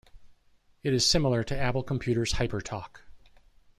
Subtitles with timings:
[0.81, 3.03] It is similar to Apple Computer's HyperTalk.